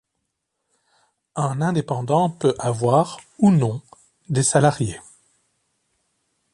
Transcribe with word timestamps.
Un 1.35 1.61
indépendant 1.61 2.31
peut 2.31 2.55
avoir 2.57 3.19
ou 3.37 3.51
non 3.51 3.83
des 4.29 4.41
salariés. 4.41 4.97